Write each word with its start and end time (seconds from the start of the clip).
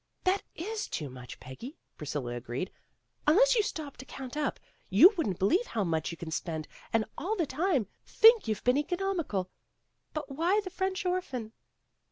"That 0.23 0.41
is 0.55 0.87
too 0.87 1.11
much, 1.11 1.39
Peggy," 1.39 1.77
Priscilla 1.95 2.31
agreed. 2.33 2.71
"Unless 3.27 3.55
you 3.55 3.61
stop 3.61 3.97
to 3.97 4.03
count 4.05 4.35
up, 4.35 4.59
you 4.89 5.13
wouldn't 5.15 5.37
believe 5.37 5.67
how 5.67 5.83
much 5.83 6.09
you 6.09 6.17
can 6.17 6.31
spend 6.31 6.67
and 6.91 7.05
all 7.19 7.35
the 7.35 7.45
time 7.45 7.85
think 8.03 8.47
you've 8.47 8.63
been 8.63 8.79
economical. 8.79 9.51
But 10.15 10.31
why 10.31 10.59
the 10.63 10.71
French 10.71 11.05
orphan?" 11.05 11.51